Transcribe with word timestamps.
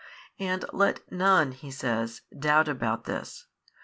And 0.39 0.65
let 0.73 1.01
none 1.11 1.51
(He 1.51 1.69
says) 1.69 2.21
doubt 2.35 2.67
about 2.67 3.03
this. 3.03 3.45